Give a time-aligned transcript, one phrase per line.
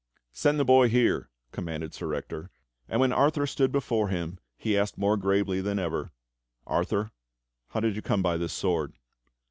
[0.33, 2.49] "Send the boy here," commanded Sir Ector;
[2.89, 6.09] and when Arthur stood before him he asked more gravely than ever:
[6.65, 7.11] "Arthur,
[7.67, 8.93] how did you come by this sword.?"